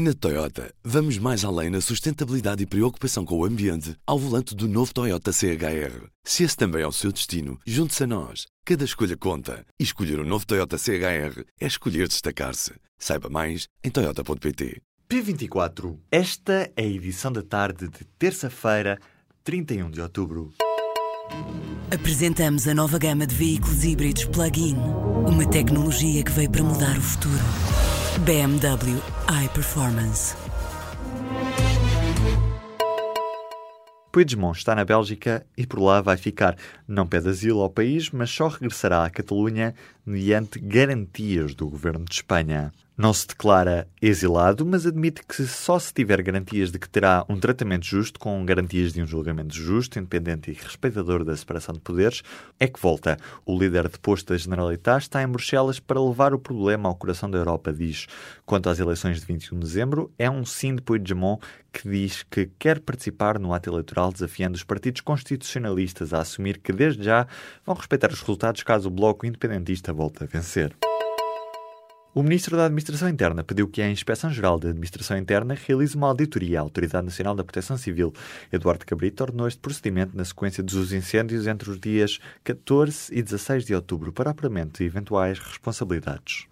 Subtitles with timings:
[0.00, 4.68] Na Toyota, vamos mais além na sustentabilidade e preocupação com o ambiente ao volante do
[4.68, 6.06] novo Toyota CHR.
[6.22, 8.46] Se esse também é o seu destino, junte-se a nós.
[8.64, 9.66] Cada escolha conta.
[9.76, 12.74] E escolher o um novo Toyota CHR é escolher destacar-se.
[12.96, 14.80] Saiba mais em Toyota.pt.
[15.10, 15.98] P24.
[16.12, 19.00] Esta é a edição da tarde de terça-feira,
[19.42, 20.52] 31 de outubro.
[21.92, 24.76] Apresentamos a nova gama de veículos híbridos plug-in.
[25.26, 27.77] Uma tecnologia que veio para mudar o futuro.
[28.24, 29.00] BMW
[29.44, 30.34] iPerformance.
[34.10, 36.56] Puigdemont está na Bélgica e por lá vai ficar.
[36.88, 39.74] Não pede asilo ao país, mas só regressará à Catalunha
[40.08, 42.72] mediante garantias do governo de Espanha.
[42.96, 47.38] Não se declara exilado, mas admite que só se tiver garantias de que terá um
[47.38, 52.24] tratamento justo, com garantias de um julgamento justo, independente e respeitador da separação de poderes,
[52.58, 53.16] é que volta.
[53.46, 57.38] O líder deposto da Generalitat está em Bruxelas para levar o problema ao coração da
[57.38, 58.08] Europa, diz.
[58.44, 61.40] Quanto às eleições de 21 de dezembro, é um sim de Puigdemont
[61.72, 66.72] que diz que quer participar no ato eleitoral desafiando os partidos constitucionalistas a assumir que
[66.72, 67.26] desde já
[67.64, 70.76] vão respeitar os resultados caso o Bloco Independentista volte a vencer.
[72.14, 76.58] O Ministro da Administração Interna pediu que a Inspeção-Geral da Administração Interna realize uma auditoria
[76.58, 78.12] à Autoridade Nacional da Proteção Civil.
[78.52, 83.66] Eduardo Cabrito ordenou este procedimento na sequência dos incêndios entre os dias 14 e 16
[83.66, 86.46] de outubro para apuramento de eventuais responsabilidades.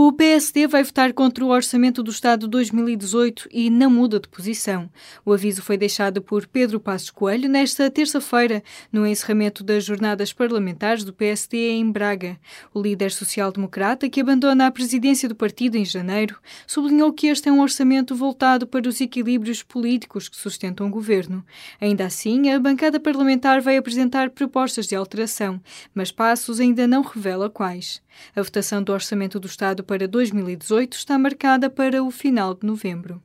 [0.00, 4.88] O PSD vai votar contra o Orçamento do Estado 2018 e não muda de posição.
[5.24, 11.02] O aviso foi deixado por Pedro Passos Coelho nesta terça-feira, no encerramento das jornadas parlamentares
[11.02, 12.38] do PSD em Braga.
[12.72, 17.52] O líder social-democrata, que abandona a presidência do partido em janeiro, sublinhou que este é
[17.52, 21.44] um orçamento voltado para os equilíbrios políticos que sustentam o governo.
[21.80, 25.60] Ainda assim, a bancada parlamentar vai apresentar propostas de alteração,
[25.92, 28.00] mas Passos ainda não revela quais.
[28.34, 33.22] A votação do Orçamento do Estado para 2018 está marcada para o final de novembro.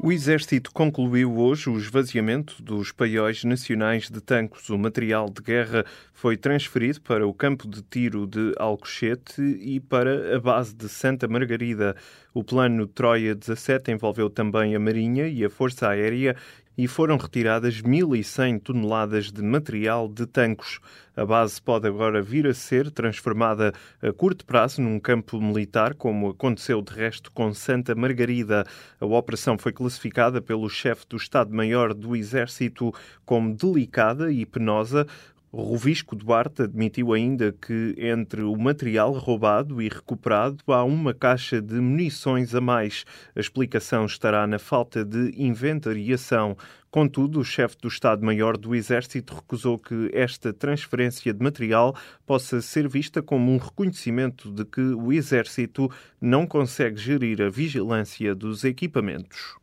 [0.00, 4.70] O Exército concluiu hoje o esvaziamento dos paióis nacionais de tanques.
[4.70, 10.36] O material de guerra foi transferido para o campo de tiro de Alcochete e para
[10.36, 11.96] a base de Santa Margarida.
[12.32, 16.36] O plano Troia 17 envolveu também a Marinha e a Força Aérea
[16.78, 20.78] e foram retiradas 1.100 toneladas de material de tanques.
[21.16, 26.28] A base pode agora vir a ser transformada a curto prazo num campo militar, como
[26.28, 28.64] aconteceu de resto com Santa Margarida.
[29.00, 32.94] A operação foi classificada pelo chefe do Estado-Maior do Exército
[33.26, 35.04] como delicada e penosa.
[35.52, 41.74] Rovisco Duarte admitiu ainda que entre o material roubado e recuperado há uma caixa de
[41.74, 43.04] munições a mais.
[43.34, 46.54] A explicação estará na falta de inventariação.
[46.90, 52.86] Contudo, o chefe do Estado-Maior do Exército recusou que esta transferência de material possa ser
[52.86, 59.56] vista como um reconhecimento de que o Exército não consegue gerir a vigilância dos equipamentos.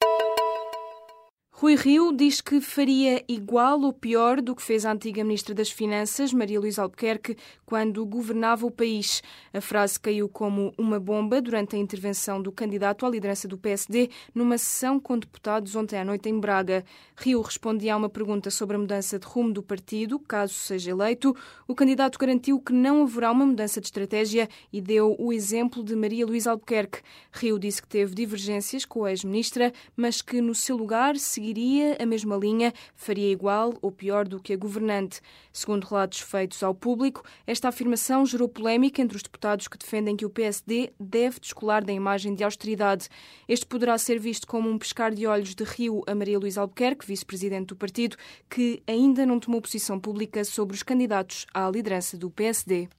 [1.57, 5.71] Rui Rio diz que faria igual ou pior do que fez a antiga Ministra das
[5.71, 9.23] Finanças, Maria Luísa Albuquerque, quando governava o país.
[9.53, 14.09] A frase caiu como uma bomba durante a intervenção do candidato à liderança do PSD
[14.33, 16.83] numa sessão com deputados ontem à noite em Braga.
[17.15, 21.33] Rio respondia a uma pergunta sobre a mudança de rumo do partido, caso seja eleito.
[21.65, 25.95] O candidato garantiu que não haverá uma mudança de estratégia e deu o exemplo de
[25.95, 26.99] Maria Luísa Albuquerque.
[27.31, 32.05] Rio disse que teve divergências com a ex-ministra, mas que no seu lugar seguiria a
[32.07, 35.21] mesma linha, faria igual ou pior do que a governante.
[35.53, 40.25] Segundo relatos feitos ao público, esta afirmação gerou polémica entre os deputados que defendem que
[40.25, 43.09] o PSD deve descolar da imagem de austeridade.
[43.47, 47.05] Este poderá ser visto como um pescar de olhos de Rio a Maria Luísa Albuquerque,
[47.05, 48.17] vice-presidente do partido,
[48.49, 52.89] que ainda não tomou posição pública sobre os candidatos à liderança do PSD.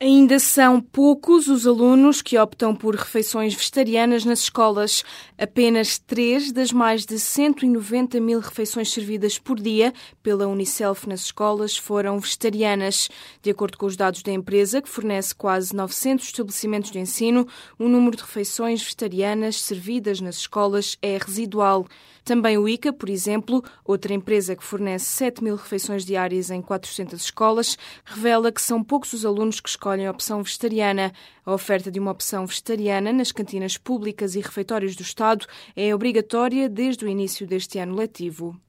[0.00, 5.02] Ainda são poucos os alunos que optam por refeições vegetarianas nas escolas.
[5.36, 9.92] Apenas três das mais de 190 mil refeições servidas por dia
[10.22, 13.08] pela Unicef nas escolas foram vegetarianas.
[13.42, 17.88] De acordo com os dados da empresa, que fornece quase 900 estabelecimentos de ensino, o
[17.88, 21.88] número de refeições vegetarianas servidas nas escolas é residual.
[22.28, 27.18] Também o ICA, por exemplo, outra empresa que fornece 7 mil refeições diárias em 400
[27.22, 31.10] escolas, revela que são poucos os alunos que escolhem a opção vegetariana.
[31.42, 36.68] A oferta de uma opção vegetariana nas cantinas públicas e refeitórios do Estado é obrigatória
[36.68, 38.60] desde o início deste ano letivo.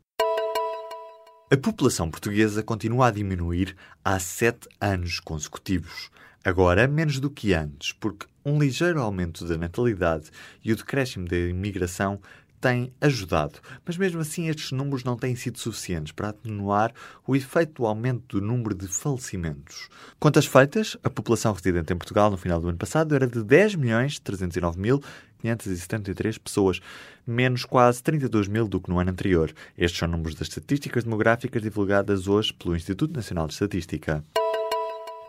[1.52, 3.76] A população portuguesa continua a diminuir
[4.06, 6.10] há sete anos consecutivos.
[6.46, 10.32] Agora, menos do que antes, porque um ligeiro aumento da natalidade
[10.64, 12.22] e o decréscimo da imigração
[12.60, 16.94] tem ajudado, mas mesmo assim estes números não têm sido suficientes para atenuar
[17.26, 19.90] o efeito do aumento do número de falecimentos.
[20.20, 23.76] Contas feitas, a população residente em Portugal no final do ano passado era de 10
[23.76, 25.02] milhões 309 mil
[25.40, 26.82] 573 pessoas,
[27.26, 29.54] menos quase 32 mil do que no ano anterior.
[29.78, 34.24] Estes são números das estatísticas demográficas divulgadas hoje pelo Instituto Nacional de Estatística.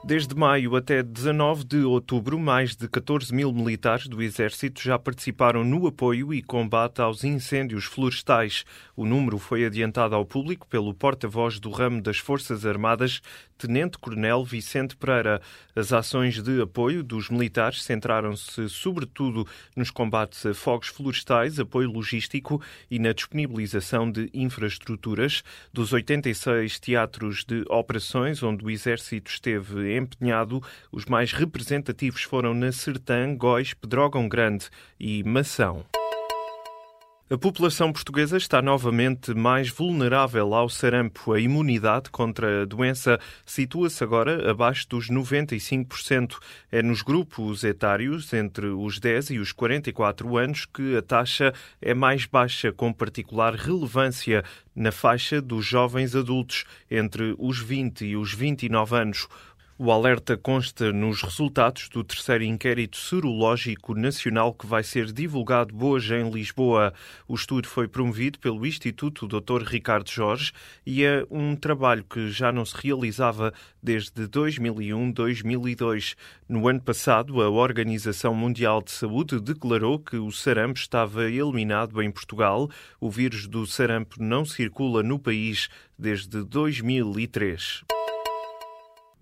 [0.02, 5.62] Desde maio até 19 de outubro, mais de 14 mil militares do Exército já participaram
[5.62, 8.64] no apoio e combate aos incêndios florestais.
[8.97, 13.20] O número foi adiantado ao público pelo porta-voz do ramo das Forças Armadas,
[13.58, 15.41] Tenente-Coronel Vicente Pereira.
[15.76, 19.46] As ações de apoio dos militares centraram-se sobretudo
[19.76, 22.61] nos combates a fogos florestais, apoio logístico
[22.91, 25.44] e na disponibilização de infraestruturas.
[25.70, 30.62] Dos 86 teatros de operações onde o Exército esteve empenhado.
[30.90, 35.84] Os mais representativos foram na Sertã, Góis, Pedrógão Grande e Mação.
[37.32, 41.32] A população portuguesa está novamente mais vulnerável ao sarampo.
[41.32, 46.38] A imunidade contra a doença situa-se agora abaixo dos 95%.
[46.72, 51.94] É nos grupos etários entre os 10 e os 44 anos que a taxa é
[51.94, 54.43] mais baixa, com particular relevância
[54.75, 59.28] na faixa dos jovens adultos entre os 20 e os 29 anos.
[59.82, 66.15] O alerta consta nos resultados do terceiro inquérito serológico nacional que vai ser divulgado hoje
[66.17, 66.93] em Lisboa.
[67.27, 69.62] O estudo foi promovido pelo Instituto Dr.
[69.67, 70.53] Ricardo Jorge
[70.85, 76.15] e é um trabalho que já não se realizava desde 2001-2002.
[76.47, 82.11] No ano passado, a Organização Mundial de Saúde declarou que o sarampo estava eliminado em
[82.11, 82.69] Portugal.
[83.00, 87.82] O vírus do sarampo não circula no país desde 2003.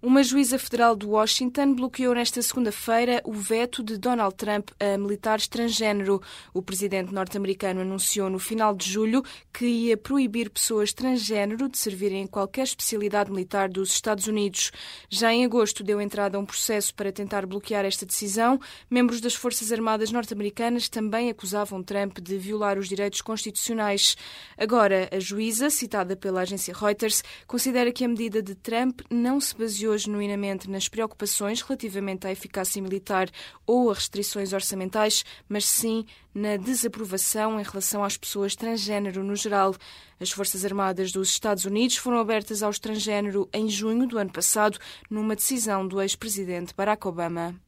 [0.00, 5.48] Uma juíza federal de Washington bloqueou nesta segunda-feira o veto de Donald Trump a militares
[5.48, 6.22] transgênero.
[6.54, 12.22] O presidente norte-americano anunciou no final de julho que ia proibir pessoas transgênero de servirem
[12.22, 14.70] em qualquer especialidade militar dos Estados Unidos.
[15.10, 18.60] Já em agosto deu entrada a um processo para tentar bloquear esta decisão.
[18.88, 24.16] Membros das Forças Armadas norte-americanas também acusavam Trump de violar os direitos constitucionais.
[24.56, 29.56] Agora, a juíza, citada pela agência Reuters, considera que a medida de Trump não se
[29.56, 33.30] baseou baseou genuinamente nas preocupações relativamente à eficácia militar
[33.66, 36.04] ou a restrições orçamentais, mas sim
[36.34, 39.74] na desaprovação em relação às pessoas transgênero no geral.
[40.20, 44.78] As Forças Armadas dos Estados Unidos foram abertas aos transgênero em junho do ano passado,
[45.08, 47.67] numa decisão do ex-presidente Barack Obama.